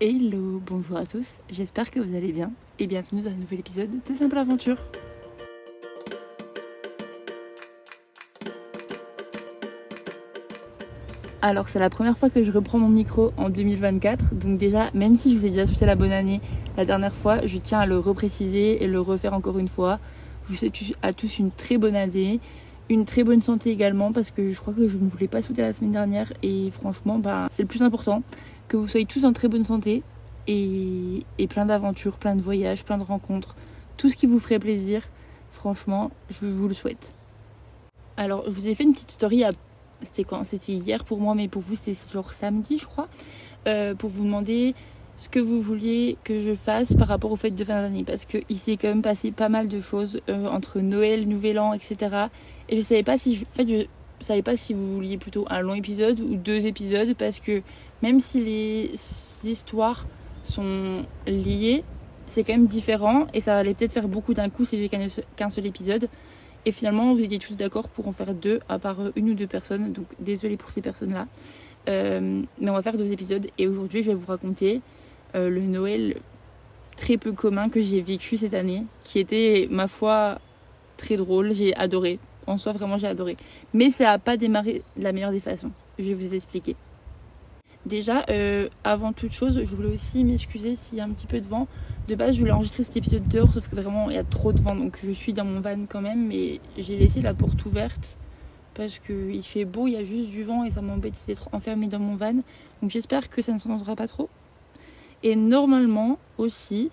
[0.00, 3.90] Hello, bonjour à tous, j'espère que vous allez bien et bienvenue dans un nouvel épisode
[4.08, 4.76] de Simple Aventure.
[11.42, 15.16] Alors c'est la première fois que je reprends mon micro en 2024, donc déjà même
[15.16, 16.40] si je vous ai déjà souhaité la bonne année
[16.76, 19.98] la dernière fois, je tiens à le repréciser et le refaire encore une fois.
[20.44, 22.38] Je vous souhaite à tous une très bonne année,
[22.88, 25.62] une très bonne santé également parce que je crois que je ne voulais pas souhaiter
[25.62, 28.22] la semaine dernière et franchement bah, c'est le plus important
[28.68, 30.02] que vous soyez tous en très bonne santé
[30.46, 33.56] et, plein d'aventures, plein de voyages, plein de rencontres,
[33.96, 35.02] tout ce qui vous ferait plaisir.
[35.50, 37.12] Franchement, je vous le souhaite.
[38.16, 39.42] Alors, je vous ai fait une petite story
[40.02, 40.44] C'était quand?
[40.44, 43.08] C'était hier pour moi, mais pour vous, c'était genre samedi, je crois.
[43.66, 44.74] Euh, pour vous demander
[45.16, 48.04] ce que vous vouliez que je fasse par rapport aux fêtes de fin d'année.
[48.04, 51.72] Parce qu'il s'est quand même passé pas mal de choses euh, entre Noël, Nouvel An,
[51.72, 52.26] etc.
[52.68, 53.44] Et je savais pas si.
[53.50, 53.86] en fait, je
[54.24, 57.14] savais pas si vous vouliez plutôt un long épisode ou deux épisodes.
[57.14, 57.62] Parce que
[58.02, 58.92] même si les
[59.44, 60.06] histoires
[60.44, 61.84] sont liées,
[62.26, 64.88] c'est quand même différent et ça allait peut-être faire beaucoup d'un coup si j'ai
[65.36, 66.08] qu'un seul épisode.
[66.66, 69.46] Et finalement, vous étiez tous d'accord pour en faire deux, à part une ou deux
[69.46, 69.92] personnes.
[69.92, 71.26] Donc, désolé pour ces personnes-là.
[71.88, 73.46] Euh, mais on va faire deux épisodes.
[73.56, 74.82] Et aujourd'hui, je vais vous raconter
[75.34, 76.16] euh, le Noël
[76.96, 80.40] très peu commun que j'ai vécu cette année, qui était, ma foi,
[80.96, 81.54] très drôle.
[81.54, 82.18] J'ai adoré.
[82.48, 83.36] En soi, vraiment, j'ai adoré.
[83.74, 85.70] Mais ça n'a pas démarré de la meilleure des façons.
[85.98, 86.76] Je vais vous expliquer.
[87.84, 91.40] Déjà, euh, avant toute chose, je voulais aussi m'excuser s'il y a un petit peu
[91.40, 91.68] de vent.
[92.08, 94.52] De base, je voulais enregistrer cet épisode dehors, sauf que vraiment, il y a trop
[94.54, 97.64] de vent, donc je suis dans mon van quand même, mais j'ai laissé la porte
[97.66, 98.16] ouverte
[98.72, 101.86] parce qu'il fait beau, il y a juste du vent et ça m'embête d'être enfermé
[101.86, 102.34] dans mon van.
[102.80, 104.30] Donc j'espère que ça ne s'entendra pas trop.
[105.22, 106.90] Et normalement aussi,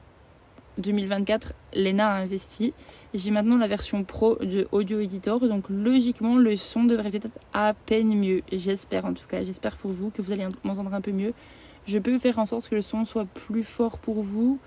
[0.77, 2.73] 2024, Lena a investi.
[3.13, 7.73] J'ai maintenant la version pro de Audio Editor, donc logiquement le son devrait être à
[7.73, 8.41] peine mieux.
[8.51, 11.33] J'espère en tout cas, j'espère pour vous que vous allez m'entendre un peu mieux.
[11.85, 14.59] Je peux faire en sorte que le son soit plus fort pour vous.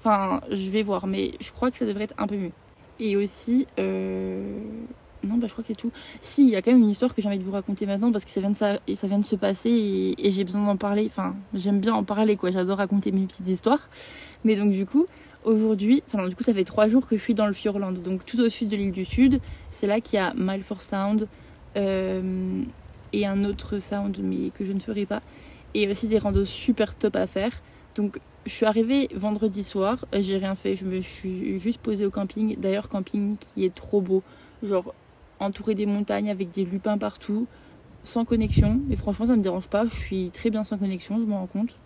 [0.00, 2.52] Enfin, je vais voir, mais je crois que ça devrait être un peu mieux.
[3.00, 4.58] Et aussi, euh...
[5.24, 5.90] non, bah je crois que c'est tout.
[6.20, 8.12] Si, il y a quand même une histoire que j'ai envie de vous raconter maintenant
[8.12, 10.64] parce que ça vient de, et ça vient de se passer et, et j'ai besoin
[10.66, 11.06] d'en parler.
[11.06, 12.50] Enfin, j'aime bien en parler quoi.
[12.50, 13.88] J'adore raconter mes petites histoires.
[14.44, 15.06] Mais donc du coup,
[15.44, 18.24] aujourd'hui, enfin du coup ça fait trois jours que je suis dans le Fjordland, donc
[18.24, 19.40] tout au sud de l'île du Sud.
[19.70, 21.28] C'est là qu'il y a Milford Sound
[21.76, 22.62] euh,
[23.12, 25.22] et un autre sound mais que je ne ferai pas.
[25.74, 27.62] Et aussi des randos super top à faire.
[27.94, 32.10] Donc je suis arrivée vendredi soir, j'ai rien fait, je me suis juste posée au
[32.10, 32.56] camping.
[32.58, 34.22] D'ailleurs camping qui est trop beau,
[34.62, 34.94] genre
[35.40, 37.46] entouré des montagnes avec des lupins partout,
[38.04, 38.80] sans connexion.
[38.90, 41.46] Et franchement ça me dérange pas, je suis très bien sans connexion, je m'en rends
[41.46, 41.76] compte.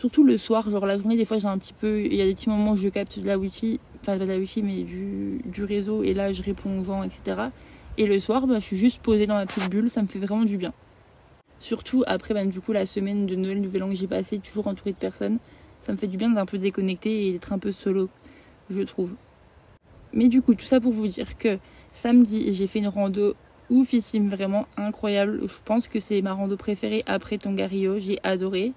[0.00, 2.00] Surtout le soir, genre la journée, des fois j'ai un petit peu.
[2.00, 4.30] Il y a des petits moments où je capte de la wifi, enfin pas de
[4.30, 7.48] la wifi, mais du, réseau, et là je réponds aux gens, etc.
[7.98, 10.18] Et le soir, bah, je suis juste posée dans ma petite bulle, ça me fait
[10.18, 10.72] vraiment du bien.
[11.58, 14.68] Surtout après, bah, du coup, la semaine de Noël Nouvel An que j'ai passé, toujours
[14.68, 15.38] entourée de personnes,
[15.82, 18.08] ça me fait du bien d'être un peu déconnecté et d'être un peu solo,
[18.70, 19.12] je trouve.
[20.14, 21.58] Mais du coup, tout ça pour vous dire que
[21.92, 23.34] samedi, j'ai fait une rando
[23.68, 25.42] oufissime, vraiment incroyable.
[25.46, 28.72] Je pense que c'est ma rando préférée après Tongariro, j'ai adoré.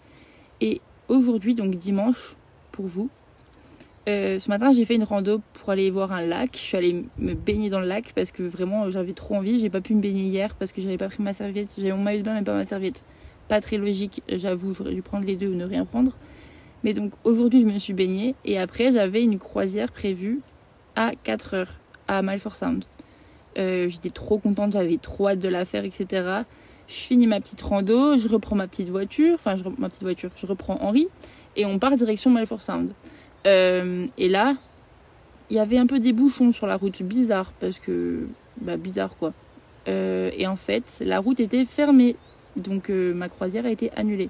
[0.60, 2.36] Et aujourd'hui, donc dimanche,
[2.72, 3.09] pour vous.
[4.09, 6.52] Euh, ce matin, j'ai fait une rando pour aller voir un lac.
[6.53, 9.59] Je suis allée me baigner dans le lac parce que vraiment j'avais trop envie.
[9.59, 11.69] J'ai pas pu me baigner hier parce que j'avais pas pris ma serviette.
[11.78, 13.03] J'avais mon maillot de bain mais pas ma serviette.
[13.47, 14.74] Pas très logique, j'avoue.
[14.74, 16.18] J'aurais dû prendre les deux ou ne rien prendre.
[16.84, 20.42] Mais donc aujourd'hui, je me suis baignée et après, j'avais une croisière prévue
[20.96, 21.72] à 4 heures
[22.09, 22.84] à Malfort Sound.
[23.58, 26.44] Euh, j'étais trop contente, j'avais trop hâte de la faire, etc
[26.88, 30.32] je finis ma petite rando, je reprends ma petite voiture, enfin je ma petite voiture,
[30.36, 31.08] je reprends Henri
[31.56, 32.92] et on part direction Malfort Sound.
[33.46, 34.56] Euh, et là,
[35.50, 38.28] il y avait un peu des bouchons sur la route, bizarre parce que
[38.62, 39.34] bah bizarre quoi.
[39.88, 42.16] Euh, et en fait, la route était fermée,
[42.56, 44.30] donc euh, ma croisière a été annulée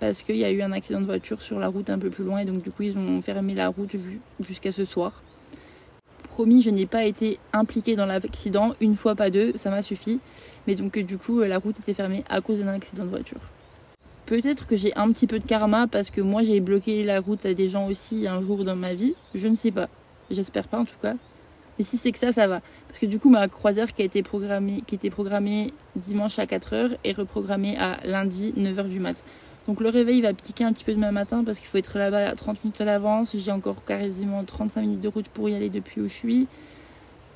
[0.00, 2.24] parce qu'il y a eu un accident de voiture sur la route un peu plus
[2.24, 3.96] loin et donc du coup ils ont fermé la route
[4.46, 5.22] jusqu'à ce soir.
[6.34, 10.18] Promis, je n'ai pas été impliquée dans l'accident, une fois pas deux, ça m'a suffi.
[10.66, 13.38] Mais donc du coup, la route était fermée à cause d'un accident de voiture.
[14.26, 17.46] Peut-être que j'ai un petit peu de karma parce que moi j'ai bloqué la route
[17.46, 19.14] à des gens aussi un jour dans ma vie.
[19.36, 19.88] Je ne sais pas.
[20.28, 21.14] J'espère pas en tout cas.
[21.78, 22.62] Mais si c'est que ça, ça va.
[22.88, 24.24] Parce que du coup, ma croisière qui a été
[24.88, 29.22] qui était programmée dimanche à 4h est reprogrammée à lundi 9h du mat.
[29.66, 32.28] Donc le réveil va piquer un petit peu demain matin parce qu'il faut être là-bas
[32.28, 33.34] à 30 minutes à l'avance.
[33.36, 36.48] J'ai encore quasiment 35 minutes de route pour y aller depuis où je suis.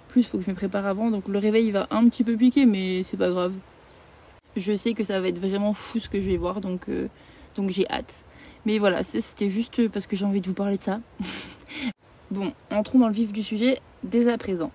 [0.09, 1.11] Plus, il faut que je me prépare avant.
[1.11, 3.55] Donc le réveil va un petit peu piquer, mais c'est pas grave.
[4.57, 7.09] Je sais que ça va être vraiment fou ce que je vais voir, donc, euh,
[7.55, 8.13] donc j'ai hâte.
[8.67, 11.01] Mais voilà, c'était juste parce que j'ai envie de vous parler de ça.
[12.31, 14.73] bon, entrons dans le vif du sujet dès à présent.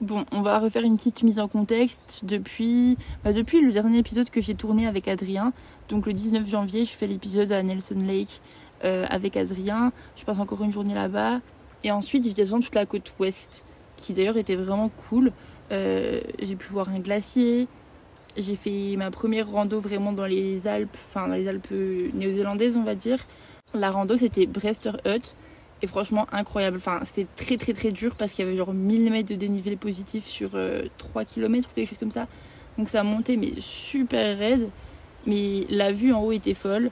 [0.00, 2.24] Bon, on va refaire une petite mise en contexte.
[2.24, 5.52] Depuis, bah, depuis le dernier épisode que j'ai tourné avec Adrien,
[5.92, 8.40] donc le 19 janvier, je fais l'épisode à Nelson Lake
[8.82, 9.92] euh, avec Adrien.
[10.16, 11.40] Je passe encore une journée là-bas.
[11.84, 13.62] Et ensuite, je descends toute la côte ouest,
[13.98, 15.32] qui d'ailleurs était vraiment cool.
[15.70, 17.68] Euh, j'ai pu voir un glacier.
[18.38, 22.84] J'ai fait ma première rando vraiment dans les Alpes, enfin dans les Alpes néo-zélandaises, on
[22.84, 23.18] va dire.
[23.74, 25.34] La rando, c'était Brester Hut.
[25.82, 26.78] Et franchement, incroyable.
[26.78, 29.76] Enfin, c'était très très très dur parce qu'il y avait genre 1000 mètres de dénivelé
[29.76, 30.52] positif sur
[30.96, 32.28] 3 km ou quelque chose comme ça.
[32.78, 34.70] Donc ça montait mais super raide.
[35.26, 36.90] Mais la vue en haut était folle.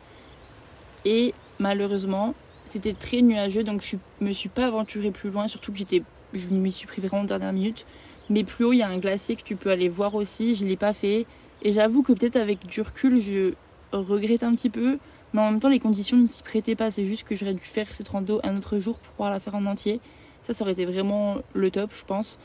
[1.05, 2.35] Et malheureusement,
[2.65, 3.65] c'était très nuageux.
[3.65, 5.49] Donc je me suis pas aventurée plus loin.
[5.49, 7.87] Surtout que j'étais, je m'y suis pris vraiment en dernière minute.
[8.29, 10.55] Mais plus haut, il y a un glacier que tu peux aller voir aussi.
[10.55, 11.27] Je l'ai pas fait.
[11.63, 13.55] Et j'avoue que peut-être avec du recul, je
[13.93, 14.99] regrette un petit peu.
[15.33, 16.91] Mais en même temps, les conditions ne s'y prêtaient pas.
[16.91, 19.55] C'est juste que j'aurais dû faire cette rando un autre jour pour pouvoir la faire
[19.55, 20.01] en entier.
[20.43, 22.39] Ça, ça aurait été vraiment le top, je pense.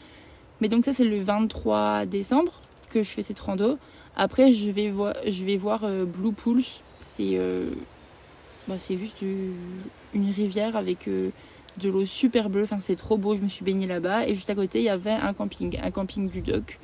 [0.62, 3.78] Mais donc ça, c'est le 23 décembre que je fais cette rando.
[4.16, 6.34] Après, je vais, voir, euh, Blue.
[7.02, 7.70] C'est euh,
[8.68, 9.52] bah, c'est juste euh,
[10.14, 12.64] une rivière avec de l'eau super bleue.
[12.64, 13.36] Enfin, c'est trop beau.
[13.36, 14.28] Je me suis baignée là-bas.
[14.28, 16.80] Et juste à côté, il y avait un camping, un camping du doc.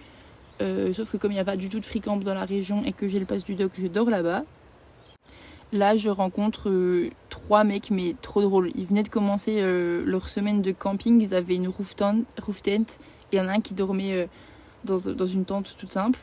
[0.94, 2.83] sauf que comme il n'y a pas du tout de free camp dans la région
[2.86, 4.44] et que j'ai le pass du doc, je dors là-bas.
[5.74, 6.69] Là, je rencontre
[7.30, 8.72] trois mecs, mais trop drôles.
[8.75, 9.62] Ils venaient de commencer
[10.06, 11.22] leur semaine de camping.
[11.22, 12.24] Ils avaient une roof tent.
[12.42, 13.00] Roof tent.
[13.31, 14.28] Il y en a un qui dormait
[14.83, 16.19] dans une tente toute simple.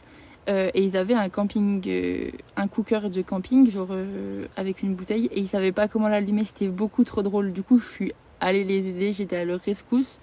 [0.49, 4.95] Euh, et ils avaient un camping, euh, un cooker de camping, genre euh, avec une
[4.95, 7.53] bouteille, et ils savaient pas comment l'allumer, c'était beaucoup trop drôle.
[7.53, 10.21] Du coup, je suis allée les aider, j'étais à leur rescousse.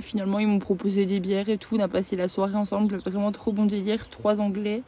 [0.00, 3.32] finalement, ils m'ont proposé des bières et tout, on a passé la soirée ensemble, vraiment
[3.32, 4.08] trop bon délire.
[4.08, 4.82] Trois Anglais,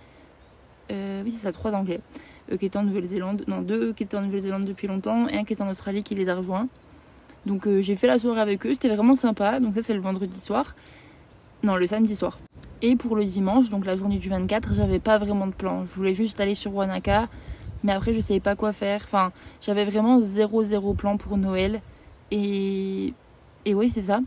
[0.90, 2.00] oui, c'est ça, trois Anglais,
[2.58, 5.52] qui étaient en Nouvelle-Zélande, non, deux qui étaient en Nouvelle-Zélande depuis longtemps, et un qui
[5.52, 6.68] est en Australie qui les a rejoints.
[7.44, 9.60] Donc, j'ai fait la soirée avec eux, c'était vraiment sympa.
[9.60, 10.74] Donc, ça, c'est le vendredi soir.
[11.62, 12.38] Non, le samedi soir.
[12.82, 15.86] Et pour le dimanche, donc la journée du 24, j'avais pas vraiment de plan.
[15.86, 17.28] Je voulais juste aller sur Wanaka,
[17.82, 19.00] mais après je savais pas quoi faire.
[19.04, 19.32] Enfin,
[19.62, 21.80] j'avais vraiment zéro zéro plan pour Noël.
[22.30, 23.14] Et
[23.64, 24.20] et oui, c'est ça.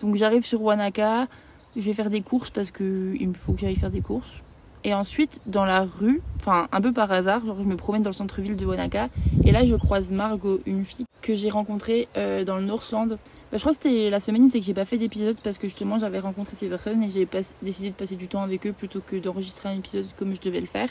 [0.00, 1.28] Donc j'arrive sur Wanaka,
[1.76, 4.40] je vais faire des courses parce que il me faut que j'aille faire des courses.
[4.84, 8.10] Et ensuite, dans la rue, enfin un peu par hasard, genre je me promène dans
[8.10, 9.10] le centre-ville de Wanaka
[9.44, 13.16] et là je croise Margot, une fille que j'ai rencontrée euh, dans le Northland
[13.52, 15.98] je crois que c'était la semaine, c'est que j'ai pas fait d'épisode parce que justement
[15.98, 17.28] j'avais rencontré ces personnes et j'ai
[17.60, 20.60] décidé de passer du temps avec eux plutôt que d'enregistrer un épisode comme je devais
[20.60, 20.88] le faire.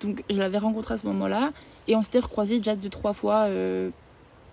[0.00, 1.52] Donc je l'avais rencontré à ce moment-là
[1.86, 3.90] et on s'était recroisé déjà deux trois fois euh,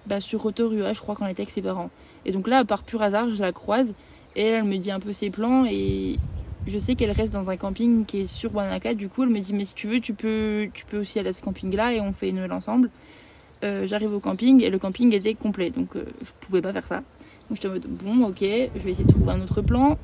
[0.05, 1.89] bah, sur Rotorua, je crois qu'on était avec ses parents.
[2.25, 3.93] Et donc là, par pur hasard, je la croise
[4.35, 6.17] et elle, me dit un peu ses plans et
[6.67, 8.93] je sais qu'elle reste dans un camping qui est sur Wanaka.
[8.93, 11.29] Du coup, elle me dit mais si tu veux, tu peux, tu peux aussi aller
[11.29, 12.89] à ce camping-là et on fait Noël ensemble.
[13.63, 16.85] Euh, j'arrive au camping et le camping était complet, donc euh, je pouvais pas faire
[16.85, 17.03] ça.
[17.49, 19.97] Donc en mode bon, ok, je vais essayer de trouver un autre plan.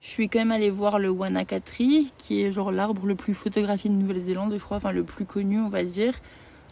[0.00, 3.32] Je suis quand même allée voir le Wanaka Tree, qui est genre l'arbre le plus
[3.32, 6.14] photographié de Nouvelle-Zélande, je crois, enfin le plus connu, on va dire.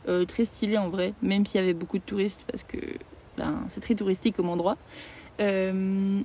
[0.08, 2.76] Euh, très stylé en vrai, même s'il y avait beaucoup de touristes, parce que
[3.38, 4.76] ben, c'est très touristique comme endroit.
[5.40, 6.20] Euh,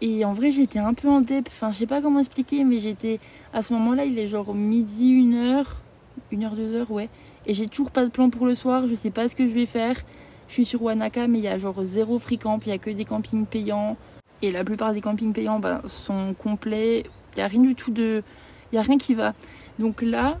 [0.00, 2.78] et en vrai, j'étais un peu en dep, enfin je sais pas comment expliquer, mais
[2.78, 3.20] j'étais.
[3.52, 5.82] À ce moment-là, il est genre midi, une heure,
[6.32, 7.08] une heure, deux heures, ouais.
[7.46, 9.52] Et j'ai toujours pas de plan pour le soir, je sais pas ce que je
[9.52, 9.96] vais faire.
[10.48, 12.78] Je suis sur Wanaka, mais il y a genre zéro free camp, il y a
[12.78, 13.96] que des campings payants.
[14.42, 17.04] Et la plupart des campings payants ben, sont complets.
[17.34, 18.22] Il n'y a rien du tout de.
[18.70, 19.34] Il n'y a rien qui va.
[19.78, 20.38] Donc là,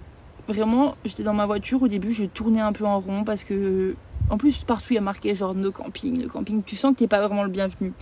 [0.48, 1.82] vraiment, j'étais dans ma voiture.
[1.82, 3.94] Au début, je tournais un peu en rond parce que.
[4.30, 6.62] En plus, partout, il y a marqué genre no camping, no camping.
[6.62, 7.92] Tu sens que tu n'es pas vraiment le bienvenu.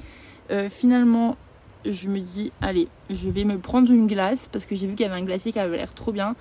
[0.50, 1.36] Euh, finalement,
[1.84, 5.06] je me dis, allez, je vais me prendre une glace parce que j'ai vu qu'il
[5.06, 6.34] y avait un glacier qui avait l'air trop bien.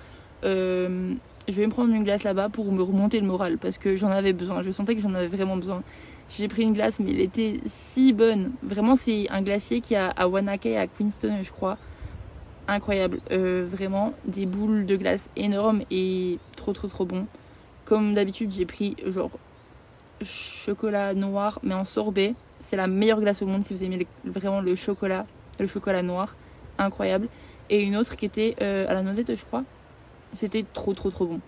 [0.44, 1.14] Euh,
[1.48, 4.10] je vais me prendre une glace là-bas pour me remonter le moral parce que j'en
[4.10, 4.62] avais besoin.
[4.62, 5.82] Je sentais que j'en avais vraiment besoin.
[6.28, 8.52] J'ai pris une glace, mais elle était si bonne.
[8.62, 11.76] Vraiment, c'est un glacier qui a à Wanaka et à Queenstown, je crois.
[12.68, 13.20] Incroyable.
[13.32, 17.26] Euh, vraiment, des boules de glace énormes et trop, trop, trop bon.
[17.84, 19.32] Comme d'habitude, j'ai pris genre
[20.22, 22.34] chocolat noir, mais en sorbet.
[22.58, 25.26] C'est la meilleure glace au monde si vous aimez vraiment le chocolat,
[25.58, 26.36] le chocolat noir.
[26.78, 27.28] Incroyable.
[27.70, 29.64] Et une autre qui était euh, à la noisette, je crois
[30.32, 31.40] c'était trop trop trop bon.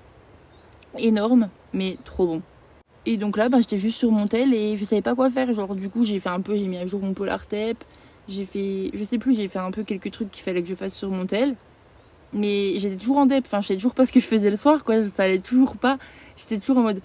[0.98, 2.42] Énorme, mais trop bon.
[3.04, 5.52] Et donc là, bah, j'étais juste sur mon tel et je savais pas quoi faire.
[5.52, 7.82] Genre, du coup, j'ai fait un peu, j'ai mis à jour mon Polar Step.
[8.28, 10.74] J'ai fait, je sais plus, j'ai fait un peu quelques trucs qu'il fallait que je
[10.74, 11.56] fasse sur mon tel.
[12.32, 13.44] Mais j'étais toujours en dep.
[13.46, 15.04] Enfin, je savais toujours pas ce que je faisais le soir, quoi.
[15.04, 15.98] Ça allait toujours pas.
[16.36, 17.00] J'étais toujours en mode,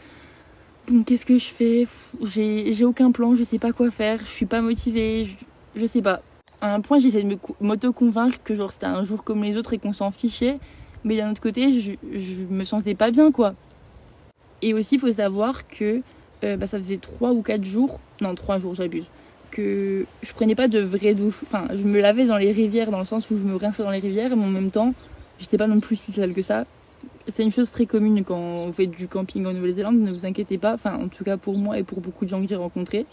[0.88, 1.88] bon, qu'est-ce que je fais?
[2.22, 4.19] J'ai aucun plan, je sais pas quoi faire.
[4.19, 5.27] Je suis pas motivée,
[5.75, 6.22] je, sais pas.
[6.62, 9.79] À un point, j'essaie de m'auto-convaincre que genre c'était un jour comme les autres et
[9.79, 10.60] qu'on s'en fichait
[11.04, 11.94] mais d'un autre côté, je,
[12.50, 13.54] me sentais pas bien, quoi.
[14.62, 16.01] Et aussi, il faut savoir que
[16.44, 19.06] euh, bah, ça faisait 3 ou 4 jours, non, 3 jours, j'abuse,
[19.51, 21.42] que je prenais pas de vraie douche.
[21.44, 23.92] Enfin, je me lavais dans les rivières, dans le sens où je me rinçais dans
[23.92, 24.94] les rivières, mais en même temps,
[25.39, 26.66] j'étais pas non plus si sale que ça.
[27.27, 30.58] c'est une chose très commune quand on fait du camping en Nouvelle-Zélande, ne vous inquiétez
[30.58, 30.74] pas.
[30.74, 33.06] Enfin, en tout cas pour moi et pour beaucoup de gens que j'ai rencontrés.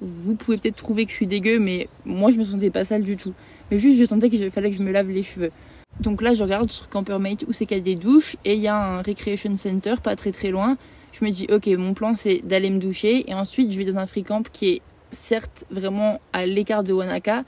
[0.00, 3.02] Vous pouvez peut-être trouver que je suis dégueu, mais moi je me sentais pas sale
[3.02, 3.34] du tout.
[3.70, 5.52] Mais juste, je sentais qu'il fallait que je me lave les cheveux.
[6.02, 8.60] Donc là, je regarde sur Campermate où c'est qu'il y a des douches et il
[8.60, 10.76] y a un recreation center pas très très loin.
[11.12, 13.98] Je me dis, ok, mon plan c'est d'aller me doucher et ensuite je vais dans
[13.98, 14.82] un free camp qui est
[15.12, 17.44] certes vraiment à l'écart de Wanaka,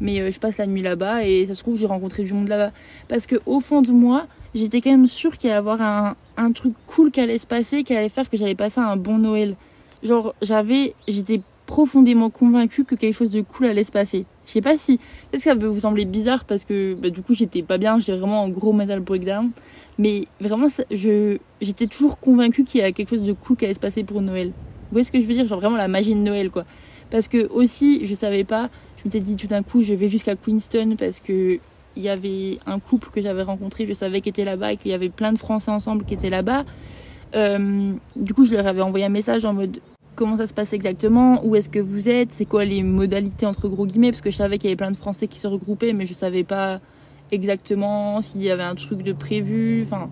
[0.00, 2.48] mais euh, je passe la nuit là-bas et ça se trouve j'ai rencontré du monde
[2.48, 2.72] là-bas.
[3.08, 5.80] Parce que au fond de moi, j'étais quand même sûre qu'il allait y avoir
[6.36, 9.18] un, truc cool qui allait se passer, qui allait faire que j'allais passer un bon
[9.18, 9.54] Noël.
[10.02, 14.26] Genre, j'avais, j'étais profondément convaincue que quelque chose de cool allait se passer.
[14.52, 17.22] Je sais pas si, peut-être que ça peut vous sembler bizarre parce que bah, du
[17.22, 19.50] coup j'étais pas bien, j'ai vraiment un gros mental breakdown.
[19.96, 23.72] Mais vraiment, je, j'étais toujours convaincue qu'il y a quelque chose de cool qui allait
[23.72, 24.48] se passer pour Noël.
[24.48, 24.52] Vous
[24.90, 25.46] voyez ce que je veux dire?
[25.46, 26.66] Genre vraiment la magie de Noël quoi.
[27.08, 28.68] Parce que aussi, je savais pas,
[28.98, 31.58] je m'étais dit tout d'un coup, je vais jusqu'à Queenston parce que
[31.96, 34.90] il y avait un couple que j'avais rencontré, je savais qu'il était là-bas et qu'il
[34.90, 36.66] y avait plein de Français ensemble qui étaient là-bas.
[37.34, 39.80] Euh, du coup, je leur avais envoyé un message en mode
[40.14, 43.68] comment ça se passe exactement, où est-ce que vous êtes, c'est quoi les modalités entre
[43.68, 45.92] gros guillemets, parce que je savais qu'il y avait plein de Français qui se regroupaient,
[45.92, 46.80] mais je savais pas
[47.30, 50.10] exactement s'il y avait un truc de prévu, enfin,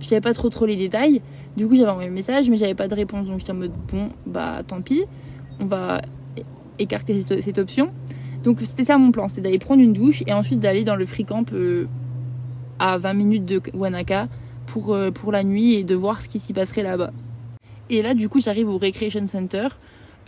[0.00, 1.20] je savais pas trop trop les détails.
[1.56, 3.72] Du coup, j'avais envoyé un message, mais j'avais pas de réponse, donc j'étais en mode
[3.90, 5.04] bon, bah tant pis,
[5.60, 6.00] on va
[6.78, 7.90] écarter cette, cette option.
[8.44, 11.06] Donc c'était ça mon plan, c'était d'aller prendre une douche et ensuite d'aller dans le
[11.06, 11.86] free camp euh,
[12.78, 14.28] à 20 minutes de Wanaka
[14.66, 17.10] pour, euh, pour la nuit et de voir ce qui s'y passerait là-bas.
[17.90, 19.68] Et là, du coup, j'arrive au Recreation Center,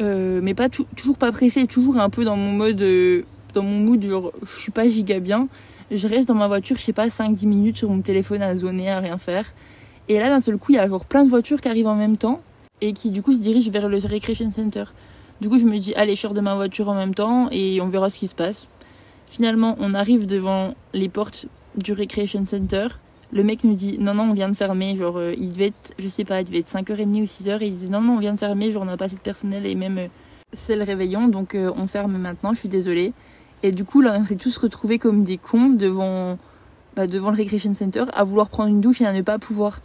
[0.01, 3.25] euh, mais pas toujours pas pressé, toujours un peu dans mon mode, euh,
[3.55, 5.49] dans mon mood, genre, je suis pas giga bien.
[5.91, 8.91] Je reste dans ma voiture, je sais pas, 5-10 minutes sur mon téléphone à zoner,
[8.91, 9.45] à rien faire.
[10.09, 11.97] Et là, d'un seul coup, il y a genre plein de voitures qui arrivent en
[11.97, 12.41] même temps
[12.81, 14.85] et qui, du coup, se dirigent vers le Recreation Center.
[15.41, 17.81] Du coup, je me dis, allez, je sors de ma voiture en même temps et
[17.81, 18.67] on verra ce qui se passe.
[19.27, 22.89] Finalement, on arrive devant les portes du Recreation Center
[23.33, 25.95] le mec nous dit non non on vient de fermer genre euh, il devait être
[25.99, 28.19] je sais pas il devait être 5h30 ou 6h et il dit non non on
[28.19, 30.07] vient de fermer genre on n'a pas assez de personnel et même euh,
[30.53, 33.13] c'est le réveillon donc euh, on ferme maintenant je suis désolée.
[33.63, 36.39] Et du coup là on s'est tous retrouvés comme des cons devant
[36.97, 39.81] bah, devant le recreation center à vouloir prendre une douche et à ne pas pouvoir.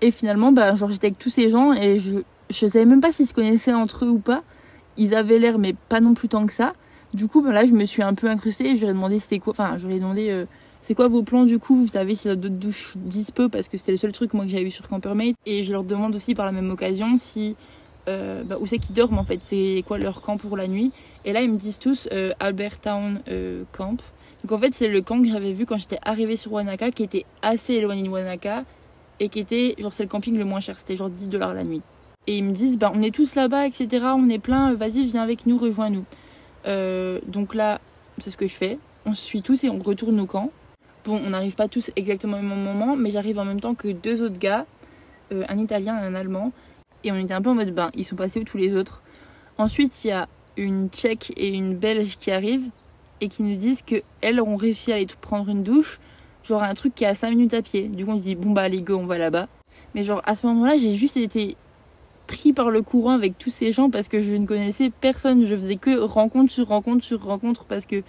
[0.00, 2.18] Et finalement bah genre j'étais avec tous ces gens et je
[2.50, 4.42] je savais même pas s'ils se connaissaient entre eux ou pas.
[4.96, 6.74] Ils avaient l'air mais pas non plus tant que ça.
[7.14, 9.52] Du coup bah, là je me suis un peu incrustée et j'aurais demandé c'était quoi
[9.52, 10.44] enfin j'aurais demandé
[10.86, 11.76] c'est quoi vos plans du coup?
[11.76, 14.44] Vous savez s'il y a d'autres douches dispo parce que c'était le seul truc moi
[14.44, 15.34] que j'avais vu sur Campermate.
[15.46, 17.56] Et je leur demande aussi par la même occasion si
[18.06, 20.92] euh, bah, où c'est qu'ils dorment en fait, c'est quoi leur camp pour la nuit?
[21.24, 23.96] Et là ils me disent tous euh, Albert Town euh, Camp.
[24.42, 27.02] Donc en fait c'est le camp que j'avais vu quand j'étais arrivée sur Wanaka qui
[27.02, 28.64] était assez éloigné de Wanaka
[29.20, 31.64] et qui était genre c'est le camping le moins cher, c'était genre 10 dollars la
[31.64, 31.80] nuit.
[32.26, 33.88] Et ils me disent bah on est tous là-bas etc,
[34.18, 36.04] on est plein, vas-y viens avec nous, rejoins-nous.
[37.26, 37.80] donc là
[38.18, 40.50] c'est ce que je fais, on se suit tous et on retourne au camp.
[41.04, 43.88] Bon, on n'arrive pas tous exactement au même moment, mais j'arrive en même temps que
[43.88, 44.64] deux autres gars,
[45.32, 46.50] euh, un italien et un allemand.
[47.02, 49.02] Et on était un peu en mode, ben, ils sont passés où tous les autres?
[49.58, 52.70] Ensuite, il y a une tchèque et une belge qui arrivent
[53.20, 56.00] et qui nous disent qu'elles ont réussi à aller prendre une douche,
[56.42, 57.88] genre un truc qui est à 5 minutes à pied.
[57.88, 59.48] Du coup, on se dit, bon bah, les gars, on va là-bas.
[59.94, 61.56] Mais genre, à ce moment-là, j'ai juste été
[62.26, 65.44] pris par le courant avec tous ces gens parce que je ne connaissais personne.
[65.44, 68.02] Je faisais que rencontre sur rencontre sur rencontre parce que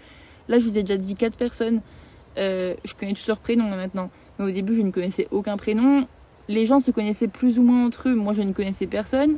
[0.48, 1.82] là, je vous ai déjà dit quatre personnes.
[2.38, 4.10] Euh, je connais tous leurs prénoms maintenant.
[4.38, 6.08] Mais au début, je ne connaissais aucun prénom.
[6.48, 8.15] Les gens se connaissaient plus ou moins entre eux.
[8.15, 9.38] Moi, je ne connaissais personne.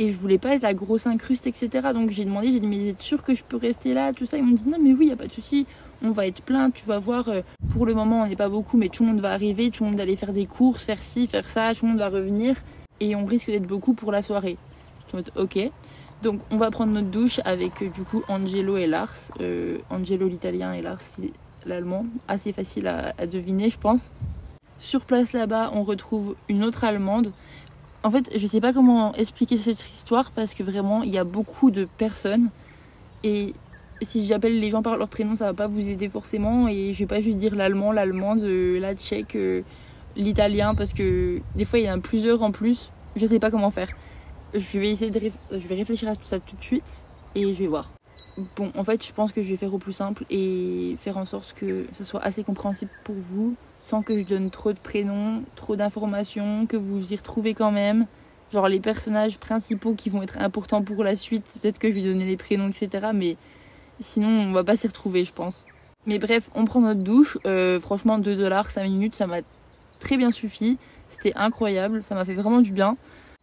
[0.00, 1.88] Et je voulais pas être la grosse incruste, etc.
[1.92, 4.36] Donc j'ai demandé, j'ai dit, mais êtes sûr que je peux rester là Tout ça?
[4.36, 5.66] Ils m'ont dit, non, mais oui, il n'y a pas de souci.
[6.02, 7.28] On va être plein, tu vas voir.
[7.28, 7.40] Euh,
[7.72, 9.70] pour le moment, on n'est pas beaucoup, mais tout le monde va arriver.
[9.70, 11.74] Tout le monde va aller faire des courses, faire ci, faire ça.
[11.74, 12.54] Tout le monde va revenir.
[13.00, 14.56] Et on risque d'être beaucoup pour la soirée.
[15.10, 15.58] Je me dis, ok.
[16.22, 19.32] Donc on va prendre notre douche avec euh, du coup Angelo et Lars.
[19.90, 21.02] Angelo l'italien et Lars
[21.68, 24.10] l'allemand, assez facile à, deviner, je pense.
[24.78, 27.32] Sur place là-bas, on retrouve une autre allemande.
[28.02, 31.24] En fait, je sais pas comment expliquer cette histoire parce que vraiment, il y a
[31.24, 32.50] beaucoup de personnes.
[33.24, 33.54] Et
[34.02, 36.68] si j'appelle les gens par leur prénom, ça va pas vous aider forcément.
[36.68, 39.62] Et je vais pas juste dire l'allemand, l'allemande, euh, la tchèque, euh,
[40.16, 42.92] l'italien parce que des fois, il y en a plusieurs en plus.
[43.16, 43.88] Je sais pas comment faire.
[44.54, 45.20] Je vais essayer de
[45.50, 47.02] je vais réfléchir à tout ça tout de suite
[47.34, 47.90] et je vais voir.
[48.56, 51.24] Bon, en fait, je pense que je vais faire au plus simple et faire en
[51.24, 55.42] sorte que ce soit assez compréhensible pour vous, sans que je donne trop de prénoms,
[55.56, 58.06] trop d'informations, que vous vous y retrouvez quand même.
[58.52, 62.04] Genre les personnages principaux qui vont être importants pour la suite, peut-être que je vais
[62.04, 63.08] donner les prénoms, etc.
[63.12, 63.36] Mais
[64.00, 65.66] sinon, on va pas s'y retrouver, je pense.
[66.06, 67.38] Mais bref, on prend notre douche.
[67.44, 69.40] Euh, franchement, 2 dollars, 5 minutes, ça m'a
[69.98, 70.78] très bien suffi.
[71.08, 72.96] C'était incroyable, ça m'a fait vraiment du bien.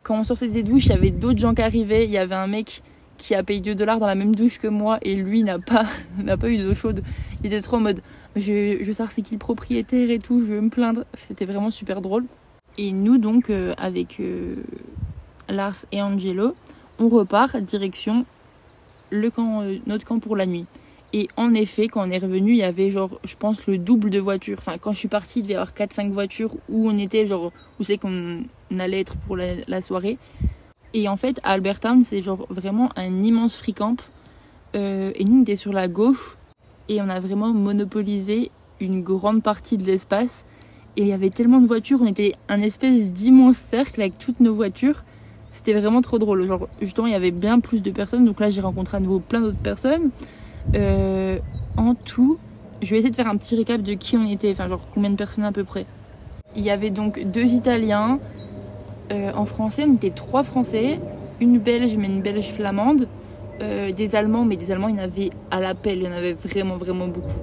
[0.04, 2.06] Quand on sortait des douches, il y avait d'autres gens qui arrivaient.
[2.06, 2.82] Il y avait un mec
[3.18, 5.86] qui a payé 2 dollars dans la même douche que moi et lui n'a pas,
[6.40, 7.04] pas eu d'eau chaude.
[7.44, 8.02] Il était trop en mode
[8.36, 11.06] je, je savoir c'est qui le propriétaire et tout, je veux me plaindre.
[11.14, 12.26] C'était vraiment super drôle.
[12.78, 14.56] Et nous, donc, euh, avec euh,
[15.48, 16.56] Lars et Angelo,
[17.00, 18.26] on repart direction
[19.12, 20.66] le camp, euh, notre camp pour la nuit.
[21.14, 24.10] Et en effet, quand on est revenu, il y avait genre, je pense, le double
[24.10, 24.58] de voitures.
[24.58, 27.54] Enfin, quand je suis partie, il devait y avoir 4-5 voitures où on était, genre,
[27.80, 28.44] où c'est qu'on
[28.78, 30.18] allait être pour la, soirée.
[30.96, 33.98] Et en fait, à Albertown, c'est genre vraiment un immense free camp.
[34.76, 36.38] Euh, et nous, on était sur la gauche.
[36.88, 38.50] Et on a vraiment monopolisé
[38.80, 40.46] une grande partie de l'espace.
[40.96, 44.40] Et il y avait tellement de voitures, on était un espèce d'immense cercle avec toutes
[44.40, 45.04] nos voitures.
[45.52, 46.46] C'était vraiment trop drôle.
[46.46, 48.24] Genre, justement, il y avait bien plus de personnes.
[48.24, 50.12] Donc là, j'ai rencontré à nouveau plein d'autres personnes.
[50.76, 51.40] Euh,
[51.76, 52.38] en tout,
[52.82, 55.10] je vais essayer de faire un petit récap de qui on était, enfin, genre combien
[55.10, 55.86] de personnes à peu près.
[56.56, 58.20] Il y avait donc deux Italiens.
[59.12, 61.00] Euh, en français, on était trois Français.
[61.42, 63.08] Une Belge, mais une Belge flamande.
[63.62, 66.00] Euh, des Allemands, mais des Allemands, il y en avait à l'appel.
[66.00, 67.40] Il y en avait vraiment, vraiment beaucoup.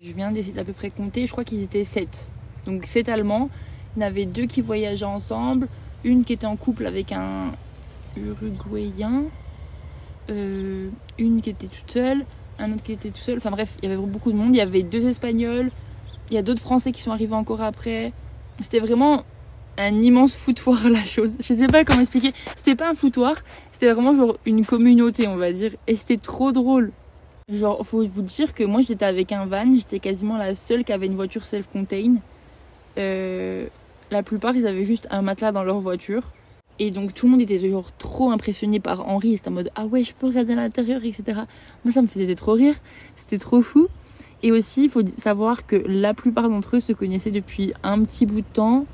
[0.00, 1.26] Je viens d'essayer d'à peu près compter.
[1.26, 2.30] Je crois qu'ils étaient sept.
[2.66, 3.50] Donc sept Allemands.
[3.96, 5.68] Il y en avait deux qui voyageaient ensemble
[6.04, 7.52] une qui était en couple avec un
[8.16, 9.24] Uruguayen,
[10.30, 12.24] euh, une qui était toute seule,
[12.58, 13.38] un autre qui était tout seul.
[13.38, 14.54] Enfin bref, il y avait beaucoup de monde.
[14.54, 15.70] Il y avait deux Espagnols,
[16.30, 18.12] il y a d'autres Français qui sont arrivés encore après.
[18.60, 19.24] C'était vraiment
[19.78, 21.30] un immense foutoir la chose.
[21.40, 22.32] Je sais pas comment expliquer.
[22.56, 23.36] C'était pas un foutoir,
[23.72, 25.74] c'était vraiment genre une communauté, on va dire.
[25.86, 26.92] Et c'était trop drôle.
[27.50, 30.92] Genre, faut vous dire que moi j'étais avec un van, j'étais quasiment la seule qui
[30.92, 32.18] avait une voiture self-contained.
[32.98, 33.66] Euh,
[34.10, 36.24] la plupart, ils avaient juste un matelas dans leur voiture.
[36.80, 39.36] Et donc tout le monde était toujours trop impressionné par Henri.
[39.36, 41.40] C'était en mode ah ouais, je peux regarder à l'intérieur, etc.
[41.84, 42.74] Moi, ça me faisait trop rire.
[43.16, 43.88] C'était trop fou.
[44.42, 48.26] Et aussi, il faut savoir que la plupart d'entre eux se connaissaient depuis un petit
[48.26, 48.86] bout de temps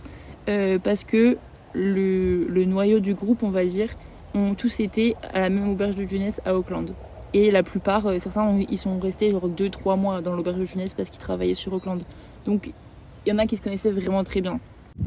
[0.49, 1.37] euh, parce que
[1.73, 3.91] le, noyau du groupe, on va dire,
[4.35, 6.93] ont tous été à la même auberge de jeunesse à Auckland.
[7.33, 10.95] Et la plupart, euh, certains, ils sont restés genre 2-3 mois dans l'auberge de jeunesse
[10.95, 12.03] parce qu'ils travaillaient sur Auckland.
[12.45, 12.73] Donc,
[13.27, 14.61] il y en a qui se connaissaient vraiment très bien.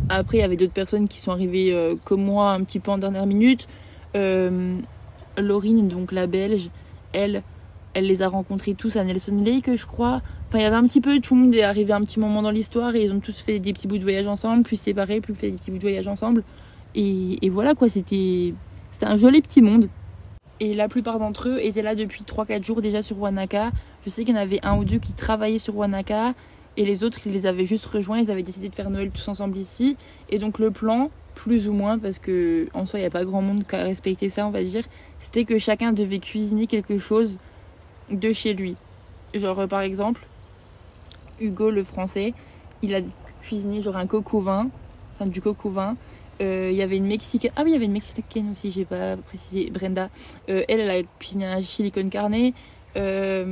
[0.09, 2.91] Après, il y avait d'autres personnes qui sont arrivées euh, comme moi un petit peu
[2.91, 3.67] en dernière minute.
[5.37, 6.71] Laurine, donc la belge,
[7.13, 7.43] elle,
[7.93, 10.21] elle les a rencontrés tous à Nelson Lake, je crois.
[10.47, 12.41] Enfin, il y avait un petit peu, tout le monde est arrivé un petit moment
[12.41, 15.19] dans l'histoire et ils ont tous fait des petits bouts de voyage ensemble, puis séparés,
[15.19, 16.43] puis fait des petits bouts de voyage ensemble.
[16.95, 18.53] Et, voilà quoi, c'était
[19.01, 19.89] un joli petit monde.
[20.61, 23.71] Et la plupart d'entre eux étaient là depuis 3-4 jours déjà sur Wanaka.
[24.05, 26.33] Je sais qu'il y en avait un ou deux qui travaillaient sur Wanaka.
[26.77, 29.27] Et les autres, ils les avaient juste rejoints, ils avaient décidé de faire Noël tous
[29.27, 29.97] ensemble ici.
[30.29, 33.25] Et donc le plan, plus ou moins, parce que en soi, il n'y a pas
[33.25, 34.85] grand monde qui a respecté ça, on va dire,
[35.19, 37.37] c'était que chacun devait cuisiner quelque chose
[38.09, 38.75] de chez lui.
[39.35, 40.25] Genre, par exemple,
[41.39, 42.33] Hugo, le français,
[42.81, 42.99] il a
[43.41, 44.69] cuisiné genre un coco vin,
[45.15, 45.95] enfin du coco vin.
[46.39, 48.85] Euh, il y avait une mexicaine, ah oui, il y avait une mexicaine aussi, j'ai
[48.85, 50.09] pas précisé, Brenda.
[50.49, 52.51] Euh, elle, elle a cuisiné un chili con carne.
[52.95, 53.45] Euh,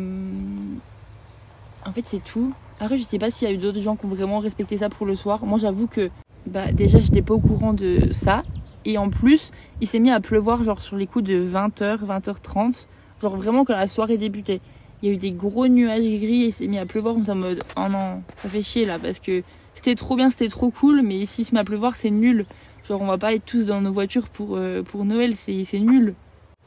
[1.85, 2.53] en fait, c'est tout.
[2.79, 4.89] Après, je sais pas s'il y a eu d'autres gens qui ont vraiment respecté ça
[4.89, 5.45] pour le soir.
[5.45, 6.09] Moi, j'avoue que
[6.45, 8.43] bah, déjà, j'étais pas au courant de ça.
[8.85, 12.85] Et en plus, il s'est mis à pleuvoir genre sur les coups de 20h, 20h30.
[13.21, 14.61] Genre vraiment quand la soirée débutait.
[15.01, 17.15] Il y a eu des gros nuages gris et il s'est mis à pleuvoir.
[17.15, 20.29] On s'est en mode, oh non, ça fait chier là parce que c'était trop bien,
[20.29, 21.01] c'était trop cool.
[21.03, 22.45] Mais ici, se met à pleuvoir, c'est nul.
[22.87, 26.13] Genre, on va pas être tous dans nos voitures pour, euh, pour Noël, c'est nul.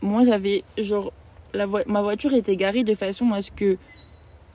[0.02, 1.12] Moi, j'avais, genre,
[1.54, 3.78] la vo ma voiture était garée de façon à ce que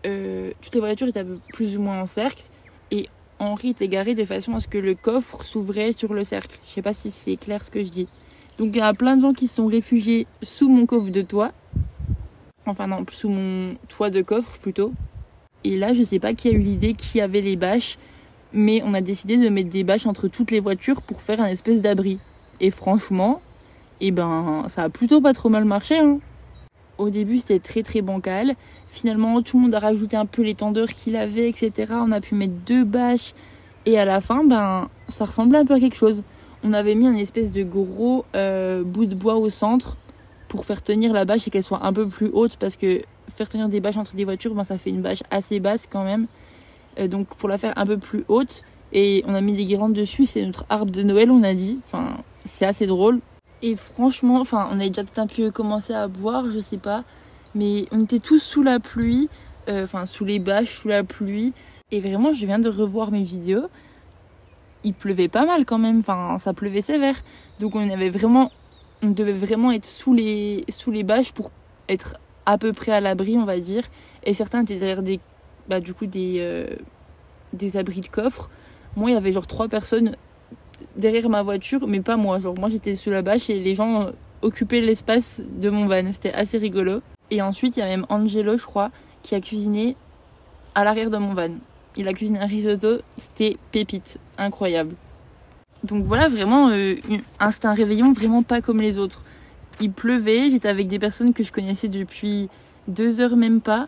[0.06, 2.44] euh, toutes les voitures étaient plus ou moins en cercle
[2.92, 3.08] et
[3.40, 6.60] Henri était garé de façon à ce que le coffre s'ouvrait sur le cercle.
[6.68, 8.08] Je sais pas si c'est clair ce que je dis.
[8.58, 11.22] Donc il y a plein de gens qui se sont réfugiés sous mon coffre de
[11.22, 11.52] toit.
[12.66, 14.94] Enfin non, sous mon toit de coffre plutôt.
[15.64, 17.98] Et là, je sais pas qui a eu l'idée, qui avait les bâches,
[18.54, 21.48] mais on a décidé de mettre des bâches entre toutes les voitures pour faire un
[21.48, 22.20] espèce d'abri.
[22.60, 23.42] Et franchement,
[24.00, 25.98] eh ben, ça a plutôt pas trop mal marché.
[25.98, 26.20] Hein.
[26.98, 28.56] Au début, c'était très très bancal.
[28.90, 30.56] Finalement, tout le monde a rajouté un peu les
[30.96, 31.94] qu'il avait, etc.
[31.96, 33.34] On a pu mettre deux bâches.
[33.86, 36.24] Et à la fin, ben, ça ressemblait un peu à quelque chose.
[36.64, 39.98] On avait mis un espèce de gros euh, bout de bois au centre
[40.54, 43.02] pour faire tenir la bâche et qu'elle soit un peu plus haute parce que
[43.36, 46.04] faire tenir des bâches entre des voitures, ben, ça fait une bâche assez basse quand
[46.04, 46.28] même.
[47.00, 48.62] Euh, donc pour la faire un peu plus haute,
[48.92, 51.80] et on a mis des guirlandes dessus, c'est notre arbre de Noël, on a dit.
[51.88, 53.20] Enfin, c'est assez drôle.
[53.64, 57.04] Et franchement, enfin, on avait déjà peut-être un peu commencé à boire, je sais pas.
[57.56, 59.30] Mais on était tous sous la pluie,
[59.70, 61.54] euh, enfin sous les bâches, sous la pluie.
[61.90, 63.66] Et vraiment, je viens de revoir mes vidéos.
[64.84, 67.16] Il pleuvait pas mal quand même, enfin ça pleuvait sévère.
[67.60, 68.52] Donc on avait vraiment,
[69.04, 71.52] on devait vraiment être sous les, sous les bâches pour
[71.90, 73.84] être à peu près à l'abri, on va dire.
[74.24, 75.20] Et certains étaient derrière des,
[75.68, 76.68] bah du coup des, euh,
[77.52, 78.50] des abris de coffre.
[78.96, 80.16] Moi, il y avait genre trois personnes
[80.96, 82.40] derrière ma voiture, mais pas moi.
[82.40, 84.12] Genre moi j'étais sous la bâche et les gens
[84.42, 86.12] occupaient l'espace de mon van.
[86.12, 87.02] C'était assez rigolo.
[87.30, 89.96] Et ensuite, il y a même Angelo, je crois, qui a cuisiné
[90.76, 91.56] à l'arrière de mon van.
[91.98, 94.96] Il a cuisiné un risotto, c'était pépite, incroyable.
[95.84, 96.96] Donc voilà, vraiment, euh,
[97.40, 99.24] un réveillon vraiment pas comme les autres.
[99.82, 102.50] Il pleuvait, j'étais avec des personnes que je connaissais depuis
[102.88, 103.88] deux heures même pas.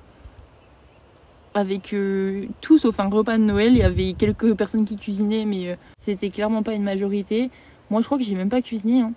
[1.54, 5.46] Avec euh, tout sauf un repas de Noël, il y avait quelques personnes qui cuisinaient,
[5.46, 7.50] mais euh, c'était clairement pas une majorité.
[7.90, 9.02] Moi, je crois que j'ai même pas cuisiné.
[9.02, 9.14] Hein.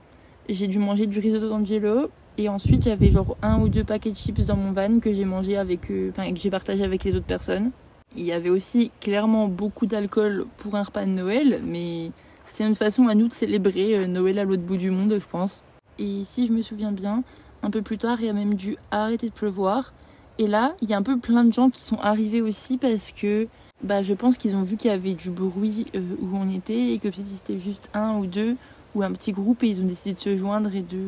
[0.48, 2.10] J'ai dû manger du risotto d'Angelo.
[2.36, 5.24] Et ensuite, j'avais genre un ou deux paquets de chips dans mon van que j'ai
[5.24, 7.72] mangé avec, euh, enfin, que j'ai partagé avec les autres personnes.
[8.16, 12.12] Il y avait aussi clairement beaucoup d'alcool pour un repas de Noël, mais
[12.50, 15.62] c'est une façon à nous de célébrer Noël à l'autre bout du monde, je pense.
[15.98, 17.22] Et si je me souviens bien,
[17.62, 19.92] un peu plus tard, il y a même dû arrêter de pleuvoir.
[20.38, 23.10] Et là, il y a un peu plein de gens qui sont arrivés aussi parce
[23.10, 23.48] que
[23.82, 26.92] bah, je pense qu'ils ont vu qu'il y avait du bruit euh, où on était
[26.92, 28.56] et que peut-être c'était juste un ou deux
[28.94, 30.98] ou un petit groupe et ils ont décidé de se joindre et de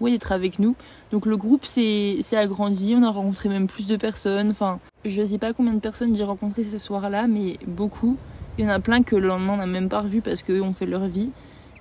[0.00, 0.76] ouais, d'être avec nous.
[1.10, 4.50] Donc le groupe s'est agrandi, on a rencontré même plus de personnes.
[4.50, 8.16] Enfin, je sais pas combien de personnes j'ai rencontré ce soir-là, mais beaucoup.
[8.58, 10.62] Il y en a plein que le lendemain on n'a même pas revu parce qu'eux
[10.62, 11.30] ont fait leur vie.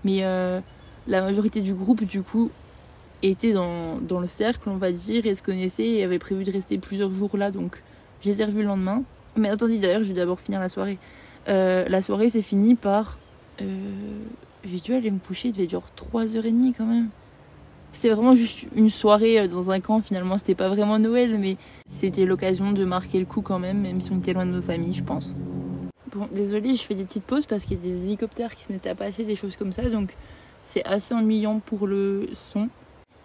[0.04, 0.60] Mais euh,
[1.08, 2.50] la majorité du groupe, du coup,
[3.24, 6.52] était dans, dans, le cercle, on va dire, et se connaissait et avait prévu de
[6.52, 7.82] rester plusieurs jours là, donc
[8.22, 9.04] je les ai revus le lendemain.
[9.36, 10.98] Mais attendez, d'ailleurs, je vais d'abord finir la soirée.
[11.48, 13.18] Euh, la soirée s'est finie par.
[13.62, 13.66] Euh,
[14.64, 17.10] j'ai dû aller me coucher, il devait genre 3h30 quand même.
[17.92, 21.58] C'était vraiment juste une soirée euh, dans un camp, finalement, c'était pas vraiment Noël, mais
[21.86, 24.62] c'était l'occasion de marquer le coup quand même, même si on était loin de nos
[24.62, 25.34] familles, je pense.
[26.14, 28.88] Bon, je fais des petites pauses parce qu'il y a des hélicoptères qui se mettent
[28.88, 30.14] à passer, des choses comme ça, donc
[30.64, 32.68] c'est assez ennuyant pour le son.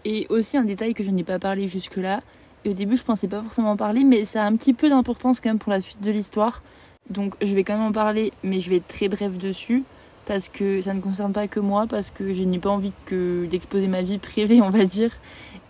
[0.05, 2.20] Et aussi un détail que je n'ai pas parlé jusque-là,
[2.64, 4.88] et au début je pensais pas forcément en parler, mais ça a un petit peu
[4.88, 6.62] d'importance quand même pour la suite de l'histoire.
[7.11, 9.83] Donc je vais quand même en parler, mais je vais être très bref dessus,
[10.25, 13.88] parce que ça ne concerne pas que moi, parce que je n'ai pas envie d'exposer
[13.88, 15.11] ma vie privée, on va dire.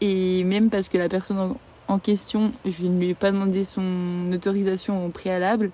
[0.03, 1.55] Et même parce que la personne
[1.89, 5.71] en question, je ne lui ai pas demandé son autorisation au préalable.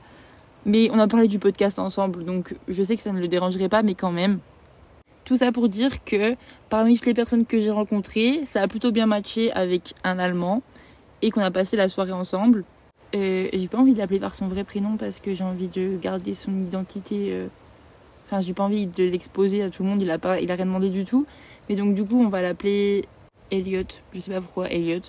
[0.65, 3.69] Mais on a parlé du podcast ensemble, donc je sais que ça ne le dérangerait
[3.69, 4.39] pas, mais quand même.
[5.25, 6.35] Tout ça pour dire que
[6.69, 10.63] parmi toutes les personnes que j'ai rencontrées, ça a plutôt bien matché avec un Allemand
[11.21, 12.65] et qu'on a passé la soirée ensemble.
[13.15, 15.97] Euh, j'ai pas envie de l'appeler par son vrai prénom parce que j'ai envie de
[16.01, 17.29] garder son identité.
[17.31, 17.49] Euh,
[18.27, 20.03] enfin, j'ai pas envie de l'exposer à tout le monde.
[20.03, 21.27] Il a pas, il a rien demandé du tout.
[21.69, 23.05] Mais donc du coup, on va l'appeler
[23.51, 23.85] Elliot.
[24.15, 25.03] Je sais pas pourquoi Elliot.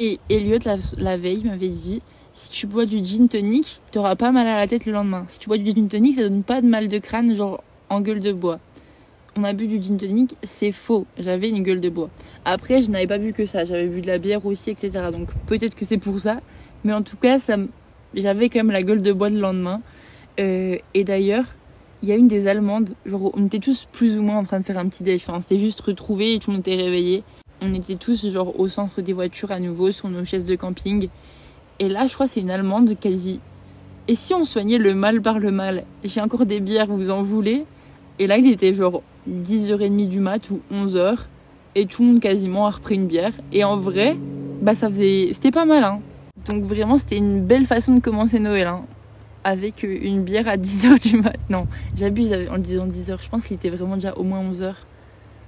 [0.00, 2.02] Et Elliot la, la veille m'avait dit
[2.34, 5.24] si tu bois du gin tonic, t'auras pas mal à la tête le lendemain.
[5.28, 8.02] Si tu bois du gin tonic, ça donne pas de mal de crâne, genre en
[8.02, 8.60] gueule de bois
[9.36, 11.06] on a bu du gin tonic, c'est faux.
[11.18, 12.10] J'avais une gueule de bois.
[12.44, 13.64] Après, je n'avais pas bu que ça.
[13.64, 14.90] J'avais bu de la bière aussi, etc.
[15.12, 16.40] Donc peut-être que c'est pour ça.
[16.84, 17.56] Mais en tout cas, ça,
[18.14, 19.80] j'avais quand même la gueule de bois le lendemain.
[20.40, 21.46] Euh, et d'ailleurs,
[22.02, 22.90] il y a une des Allemandes.
[23.06, 25.24] Genre, on était tous plus ou moins en train de faire un petit déj.
[25.26, 27.24] Enfin, c'était juste retrouvé et tout le monde était réveillé.
[27.60, 31.08] On était tous genre au centre des voitures à nouveau sur nos chaises de camping.
[31.80, 33.40] Et là, je crois c'est une Allemande qui a dit
[34.08, 37.22] Et si on soignait le mal par le mal J'ai encore des bières, vous en
[37.22, 37.64] voulez?
[38.18, 41.18] Et là, il était genre 10h30 du mat ou 11h
[41.74, 43.32] et tout le monde quasiment a repris une bière.
[43.52, 44.16] Et en vrai
[44.62, 46.00] bah ça faisait c'était pas mal hein.
[46.46, 48.86] donc vraiment c'était une belle façon de commencer Noël hein.
[49.42, 51.36] avec euh, une bière à 10h du mat.
[51.50, 54.74] Non j'abuse en disant 10h je pense qu'il était vraiment déjà au moins 11h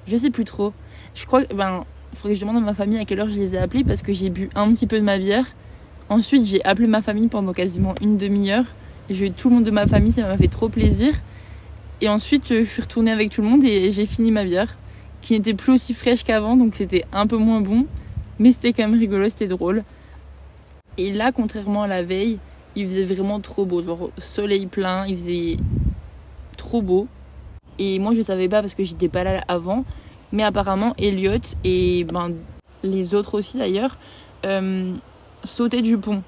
[0.07, 0.73] je sais plus trop.
[1.15, 1.85] Je crois que ben
[2.15, 4.03] faudrait que je demande à ma famille à quelle heure je les ai appelés parce
[4.03, 5.47] que j'ai bu un petit peu de ma bière
[6.09, 8.66] ensuite j'ai appelé ma famille pendant quasiment une demi-heure
[9.11, 11.14] j'ai eu tout le monde de ma famille ça m'a fait trop plaisir
[12.03, 14.77] et ensuite, je suis retournée avec tout le monde et j'ai fini ma bière,
[15.23, 17.87] qui n'était plus aussi fraîche qu'avant, donc c'était un peu moins bon.
[18.38, 19.83] Mais c'était quand même rigolo, c'était drôle.
[20.99, 22.38] Et là, contrairement à la veille,
[22.75, 23.83] il faisait vraiment trop beau.
[24.19, 25.57] Soleil plein, il faisait
[26.59, 27.09] trop beau.
[27.79, 29.85] Et moi, je savais pas parce que j'étais pas là avant.
[30.33, 32.33] Mais apparemment, Elliot et ben,
[32.83, 33.97] les autres aussi d'ailleurs
[34.45, 34.95] euh,
[35.44, 36.22] sautaient du pont.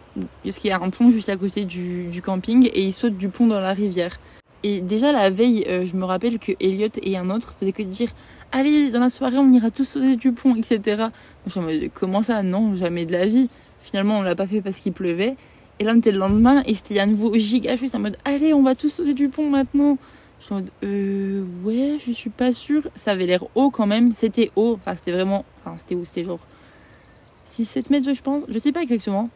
[0.45, 3.29] Parce qu'il y a un pont juste à côté du, camping et ils sautent du
[3.29, 4.19] pont dans la rivière.
[4.63, 7.83] Et déjà la veille, euh, je me rappelle que Elliot et un autre faisaient que
[7.83, 8.11] dire
[8.51, 11.09] Allez, dans la soirée, on ira tous sauter du pont, etc.
[11.47, 12.43] Je me dis Comment ça?
[12.43, 13.49] Non, jamais de la vie.
[13.83, 15.37] Finalement, on l'a pas fait parce qu'il pleuvait.
[15.79, 18.53] Et là, on était le lendemain et c'était à nouveau giga juste en mode Allez,
[18.53, 19.99] on va tous sauter du pont maintenant.
[20.41, 22.89] Je suis en mode Euh, ouais, je suis pas sûre.
[22.97, 24.13] Ça avait l'air haut quand même.
[24.13, 24.75] C'était haut.
[24.75, 25.45] Enfin, c'était vraiment.
[25.61, 26.41] Enfin, c'était haut, c'était genre
[27.49, 28.45] 6-7 mètres, je pense.
[28.49, 29.31] Je sais pas exactement.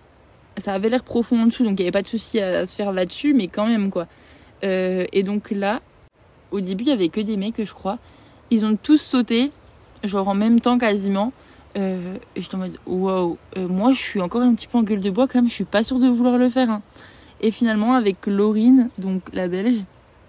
[0.59, 2.77] Ça avait l'air profond en dessous, donc il n'y avait pas de souci à se
[2.77, 4.07] faire là-dessus, mais quand même, quoi.
[4.65, 5.81] Euh, et donc là,
[6.51, 7.99] au début, il y avait que des mecs, je crois.
[8.51, 9.51] Ils ont tous sauté,
[10.05, 11.33] genre en même temps quasiment.
[11.79, 14.83] Euh, et j'étais en mode, waouh, euh, moi je suis encore un petit peu en
[14.83, 16.69] gueule de bois quand même, je suis pas sûre de vouloir le faire.
[16.69, 16.83] Hein.
[17.41, 19.83] Et finalement, avec Laurine, donc la belge,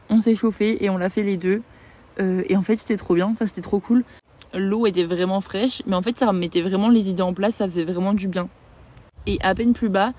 [0.10, 1.62] on s'est chauffé et on l'a fait les deux.
[2.20, 4.04] et en fait, c'était trop bien, enfin, c'était trop cool.
[4.54, 7.66] L'eau était vraiment fraîche, mais en fait, ça remettait vraiment les idées en place, ça
[7.66, 8.50] faisait vraiment du bien.
[9.26, 10.14] Et à peine plus bas,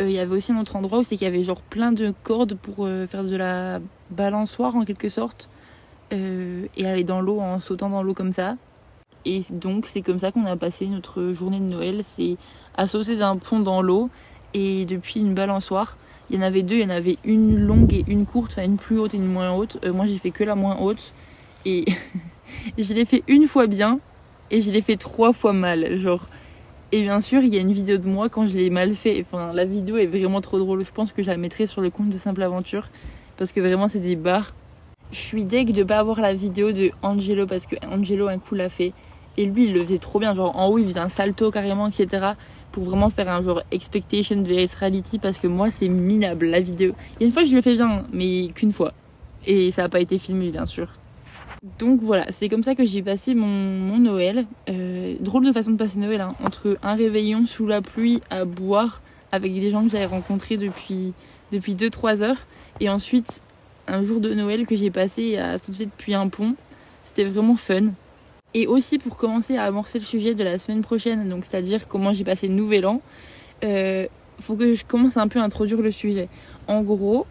[0.00, 1.92] Euh, il y avait aussi un autre endroit où c'est qu'il y avait genre plein
[1.92, 5.50] de cordes pour euh, faire de la balançoire en quelque sorte
[6.12, 8.56] euh, et aller dans l'eau en sautant dans l'eau comme ça.
[9.26, 12.36] Et donc c'est comme ça qu'on a passé notre journée de Noël, c'est
[12.76, 14.08] à sauter d'un pont dans l'eau
[14.54, 15.98] et depuis une balançoire.
[16.30, 18.64] Il y en avait deux, il y en avait une longue et une courte, enfin
[18.64, 19.84] une plus haute et une moins haute.
[19.84, 21.12] moi j'ai fait que la moins haute
[21.66, 21.84] et
[22.78, 24.00] je l'ai fait une fois bien
[24.50, 25.96] et je l'ai fait trois fois mal.
[25.98, 26.26] Genre
[26.92, 29.24] et bien sûr, il y a une vidéo de moi quand je l'ai mal fait.
[29.24, 30.84] Enfin, la vidéo est vraiment trop drôle.
[30.84, 32.88] Je pense que je la mettrai sur le compte de Simple Aventure.
[33.36, 34.54] Parce que vraiment, c'est des barres.
[35.12, 38.56] Je suis deg de pas avoir la vidéo de Angelo parce que Angelo un coup
[38.56, 38.92] l'a fait.
[39.36, 40.34] Et lui, il le faisait trop bien.
[40.34, 42.32] Genre, en haut, il faisait un salto carrément, etc.
[42.72, 45.20] Pour vraiment faire un genre expectation vs reality.
[45.20, 46.94] Parce que moi, c'est minable la vidéo.
[47.20, 48.94] Et une fois, je le fais bien, mais qu'une fois.
[49.46, 50.88] Et ça n'a pas été filmé, bien sûr.
[51.62, 54.46] Donc voilà, c'est comme ça que j'ai passé mon, Noël.
[54.70, 56.34] Euh, drôle de façon de passer Noël, hein.
[56.42, 61.12] entre un réveillon sous la pluie à boire avec des gens que j'avais rencontrés depuis,
[61.52, 62.46] depuis 2-3 heures.
[62.80, 63.42] Et ensuite,
[63.88, 66.54] un jour de Noël que j'ai passé à sauter depuis un pont.
[67.04, 67.88] C'était vraiment fun.
[68.54, 72.12] Et aussi pour commencer à amorcer le sujet de la semaine prochaine, donc c'est-à-dire comment
[72.12, 73.00] j'ai passé le nouvel an,
[73.64, 74.06] euh,
[74.40, 76.28] faut que je commence un peu à introduire le sujet.
[76.66, 77.26] En gros,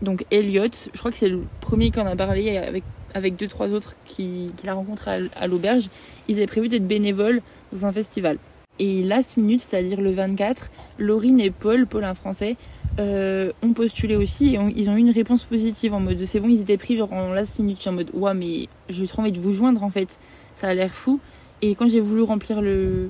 [0.00, 2.82] donc Elliot, je crois que c'est le premier qu'on a parlé avec
[3.14, 5.88] avec deux trois autres qui, qui la rencontrent à, l'auberge,
[6.28, 8.38] ils avaient prévu d'être bénévoles dans un festival.
[8.78, 12.56] Et last minute, c'est-à-dire le 24, Laurine et Paul, Paul un français,
[12.98, 16.48] euh, ont postulé aussi et ils ont eu une réponse positive en mode c'est bon,
[16.48, 17.86] ils étaient pris genre en last minute.
[17.86, 20.18] en mode ouais, mais j'ai trop envie de vous joindre en fait,
[20.56, 21.20] ça a l'air fou.
[21.62, 23.08] Et quand j'ai voulu remplir le,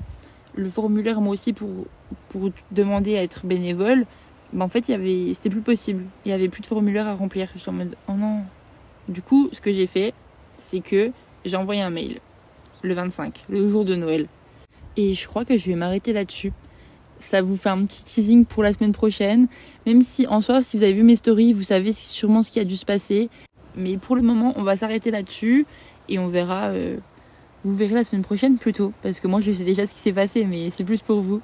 [0.69, 1.69] formulaire moi aussi pour,
[2.29, 4.05] pour demander à être bénévole,
[4.53, 6.03] bah en fait, c'était plus possible.
[6.25, 7.49] Il y avait plus de formulaire à remplir.
[7.55, 8.43] J'étais en mode oh non,
[9.09, 10.13] du coup, ce que j'ai fait,
[10.57, 11.11] c'est que
[11.45, 12.19] j'ai envoyé un mail
[12.81, 14.27] le 25, le jour de Noël.
[14.97, 16.51] Et je crois que je vais m'arrêter là-dessus.
[17.19, 19.47] Ça vous fait un petit teasing pour la semaine prochaine.
[19.85, 22.59] Même si en soi, si vous avez vu mes stories, vous savez sûrement ce qui
[22.59, 23.29] a dû se passer.
[23.75, 25.65] Mais pour le moment, on va s'arrêter là-dessus
[26.09, 26.67] et on verra.
[26.67, 26.97] Euh,
[27.63, 28.93] vous verrez la semaine prochaine plutôt.
[29.01, 31.41] Parce que moi, je sais déjà ce qui s'est passé, mais c'est plus pour vous.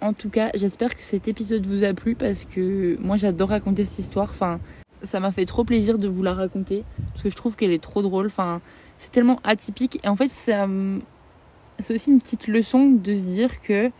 [0.00, 3.84] En tout cas, j'espère que cet épisode vous a plu parce que moi, j'adore raconter
[3.84, 4.30] cette histoire.
[4.30, 4.58] Enfin,
[5.02, 7.82] ça m'a fait trop plaisir de vous la raconter parce que je trouve qu'elle est
[7.82, 8.26] trop drôle.
[8.26, 8.60] Enfin,
[8.98, 10.54] c'est tellement atypique et en fait, c'est
[11.94, 13.90] aussi une petite leçon de se dire que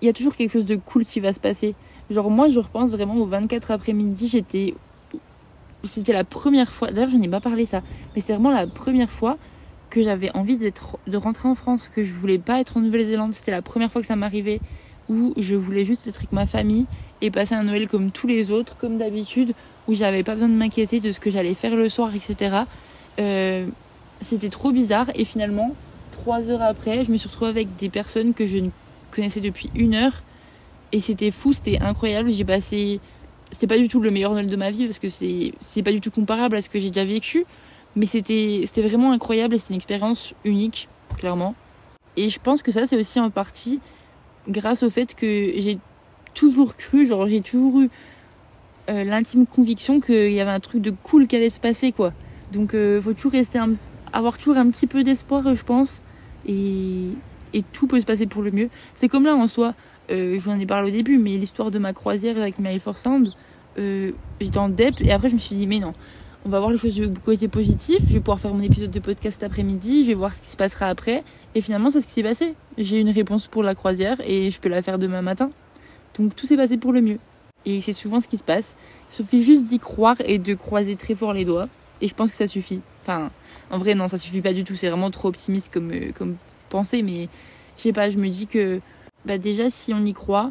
[0.00, 1.74] il y a toujours quelque chose de cool qui va se passer.
[2.10, 4.74] Genre moi, je repense vraiment au 24 après-midi, j'étais
[5.84, 7.82] c'était la première fois, d'ailleurs je n'ai pas parlé ça,
[8.14, 9.36] mais c'était vraiment la première fois
[9.90, 13.32] que j'avais envie d'être de rentrer en France, que je voulais pas être en Nouvelle-Zélande,
[13.32, 14.60] c'était la première fois que ça m'arrivait
[15.08, 16.86] où je voulais juste être avec ma famille
[17.20, 19.54] et passer un Noël comme tous les autres, comme d'habitude,
[19.88, 22.56] où j'avais pas besoin de m'inquiéter de ce que j'allais faire le soir, etc.
[23.18, 23.66] Euh,
[24.20, 25.74] c'était trop bizarre et finalement,
[26.12, 28.70] trois heures après, je me suis retrouvée avec des personnes que je ne
[29.10, 30.22] connaissais depuis une heure
[30.92, 32.30] et c'était fou, c'était incroyable.
[32.30, 33.00] J'ai passé,
[33.50, 36.00] c'était pas du tout le meilleur Noël de ma vie parce que c'est pas du
[36.00, 37.44] tout comparable à ce que j'ai déjà vécu,
[37.96, 41.54] mais c'était c'était vraiment incroyable et c'était une expérience unique, clairement.
[42.16, 43.80] Et je pense que ça c'est aussi en partie
[44.48, 45.78] grâce au fait que j'ai
[46.34, 47.90] toujours cru, genre j'ai toujours eu
[48.88, 52.12] euh, l'intime conviction qu'il y avait un truc de cool qui allait se passer, quoi.
[52.52, 53.58] Donc, euh, faut toujours rester
[54.12, 56.02] avoir toujours un petit peu d'espoir, je pense.
[56.46, 57.10] Et,
[57.72, 58.70] tout peut se passer pour le mieux.
[58.94, 59.74] C'est comme là en soi,
[60.10, 62.78] euh, je vous en ai parlé au début, mais l'histoire de ma croisière avec My
[62.78, 63.32] Force Sound,
[63.76, 65.92] j'étais en dep et après je me suis dit, mais non,
[66.44, 68.00] on va voir les choses du côté positif.
[68.08, 70.56] Je vais pouvoir faire mon épisode de podcast après-midi, je vais voir ce qui se
[70.56, 71.24] passera après.
[71.54, 72.54] Et finalement, c'est ce qui s'est passé.
[72.78, 75.50] J'ai une réponse pour la croisière et je peux la faire demain matin.
[76.18, 77.18] Donc tout s'est passé pour le mieux.
[77.64, 78.76] Et c'est souvent ce qui se passe.
[79.10, 81.68] Il suffit juste d'y croire et de croiser très fort les doigts.
[82.00, 82.80] Et je pense que ça suffit.
[83.02, 83.30] Enfin,
[83.70, 84.76] en vrai, non, ça suffit pas du tout.
[84.76, 86.36] C'est vraiment trop optimiste comme, euh, comme
[86.68, 87.02] pensée.
[87.02, 87.28] Mais
[87.76, 88.80] je sais pas, je me dis que
[89.24, 90.50] bah déjà, si on y croit,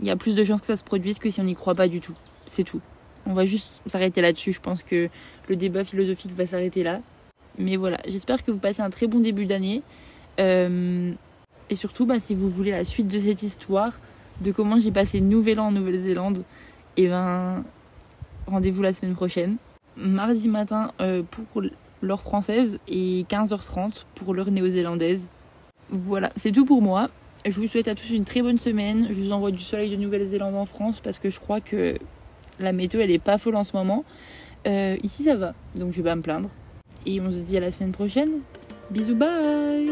[0.00, 1.74] il y a plus de chances que ça se produise que si on n'y croit
[1.74, 2.16] pas du tout.
[2.46, 2.80] C'est tout.
[3.26, 4.52] On va juste s'arrêter là-dessus.
[4.52, 5.08] Je pense que
[5.48, 7.00] le débat philosophique va s'arrêter là.
[7.58, 9.82] Mais voilà, j'espère que vous passez un très bon début d'année.
[10.38, 11.12] Euh,
[11.68, 13.92] et surtout, bah, si vous voulez la suite de cette histoire,
[14.40, 16.44] de comment j'ai passé Nouvel An en Nouvelle-Zélande,
[16.96, 17.64] et eh ben
[18.46, 19.56] rendez-vous la semaine prochaine.
[19.96, 21.62] Mardi matin euh, pour
[22.02, 25.22] l'heure française et 15h30 pour l'heure néo-zélandaise.
[25.90, 27.10] Voilà, c'est tout pour moi.
[27.44, 29.08] Je vous souhaite à tous une très bonne semaine.
[29.10, 31.94] Je vous envoie du soleil de Nouvelle-Zélande en France parce que je crois que
[32.58, 34.04] la météo elle est pas folle en ce moment.
[34.66, 36.50] Euh, ici ça va, donc je vais pas me plaindre.
[37.06, 38.40] Et on se dit à la semaine prochaine.
[38.90, 39.90] Bisous, bye